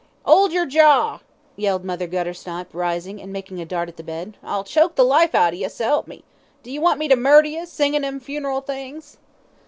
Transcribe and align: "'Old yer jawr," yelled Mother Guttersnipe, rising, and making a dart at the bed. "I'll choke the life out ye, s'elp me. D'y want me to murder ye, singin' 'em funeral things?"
"'Old 0.25 0.51
yer 0.51 0.65
jawr," 0.65 1.19
yelled 1.55 1.85
Mother 1.85 2.07
Guttersnipe, 2.07 2.73
rising, 2.73 3.21
and 3.21 3.31
making 3.31 3.61
a 3.61 3.65
dart 3.67 3.87
at 3.87 3.97
the 3.97 4.03
bed. 4.03 4.35
"I'll 4.43 4.63
choke 4.63 4.95
the 4.95 5.03
life 5.05 5.35
out 5.35 5.55
ye, 5.55 5.63
s'elp 5.67 6.07
me. 6.07 6.23
D'y 6.63 6.79
want 6.79 6.97
me 6.97 7.07
to 7.07 7.15
murder 7.15 7.49
ye, 7.49 7.63
singin' 7.65 8.03
'em 8.03 8.19
funeral 8.19 8.61
things?" 8.61 9.17